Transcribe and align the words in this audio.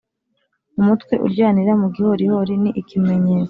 umutwe 0.79 1.13
uryanira 1.25 1.71
mugihorihori 1.81 2.53
ni 2.61 2.69
ikimenyetso 2.81 3.39